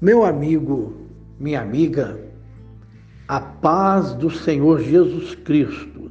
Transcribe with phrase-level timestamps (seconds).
[0.00, 0.94] Meu amigo,
[1.38, 2.18] minha amiga,
[3.28, 6.10] a paz do Senhor Jesus Cristo.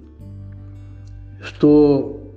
[1.41, 2.35] Estou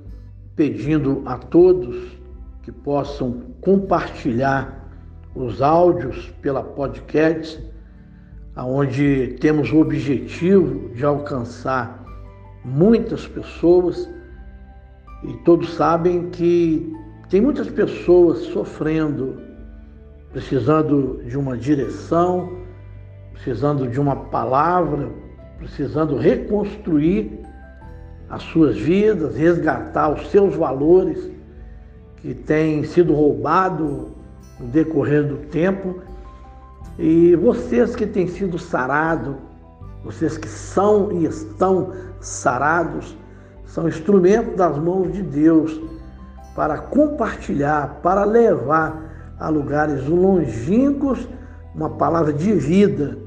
[0.57, 2.19] pedindo a todos
[2.63, 4.91] que possam compartilhar
[5.35, 7.63] os áudios pela podcast,
[8.57, 12.03] onde temos o objetivo de alcançar
[12.65, 14.09] muitas pessoas
[15.25, 16.93] e todos sabem que
[17.33, 19.41] tem muitas pessoas sofrendo
[20.33, 22.59] precisando de uma direção,
[23.33, 25.09] precisando de uma palavra,
[25.57, 27.41] precisando reconstruir
[28.29, 31.31] as suas vidas, resgatar os seus valores
[32.17, 34.09] que têm sido roubados
[34.61, 36.03] no decorrer do tempo.
[36.99, 39.37] E vocês que têm sido sarados,
[40.05, 43.17] vocês que são e estão sarados,
[43.65, 45.81] são instrumentos das mãos de Deus
[46.55, 51.29] para compartilhar, para levar a lugares longínquos
[51.75, 53.19] uma palavra de vida,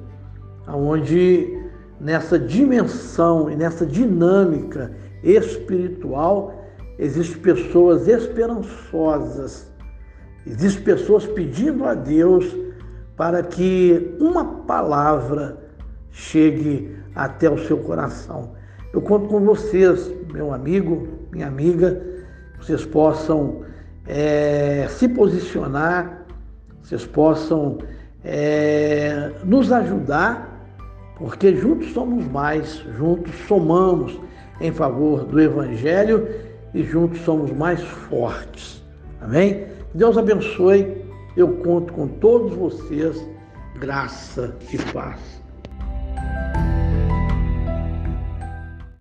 [0.68, 1.62] onde
[2.00, 4.92] nessa dimensão e nessa dinâmica
[5.24, 6.64] espiritual
[7.00, 9.72] existem pessoas esperançosas,
[10.46, 12.56] existem pessoas pedindo a Deus
[13.18, 15.58] para que uma palavra
[16.12, 18.52] chegue até o seu coração.
[18.94, 22.02] Eu conto com vocês, meu amigo, minha amiga,
[22.60, 23.62] vocês possam
[24.08, 26.26] é, se posicionar,
[26.82, 27.78] vocês possam
[28.24, 30.68] é, nos ajudar,
[31.18, 34.20] porque juntos somos mais, juntos somamos
[34.60, 36.28] em favor do Evangelho
[36.74, 38.84] e juntos somos mais fortes.
[39.22, 39.66] Amém?
[39.94, 41.04] Deus abençoe.
[41.36, 43.18] Eu conto com todos vocês.
[43.80, 45.45] Graça e paz.